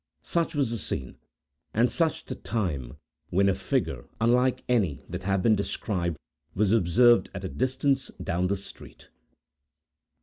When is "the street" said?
8.47-9.09